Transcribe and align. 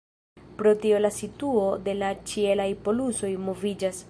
Pro 0.61 0.71
tio 0.85 1.01
la 1.03 1.11
situo 1.17 1.67
de 1.89 1.97
la 2.01 2.11
ĉielaj 2.33 2.69
polusoj 2.89 3.35
moviĝas. 3.49 3.99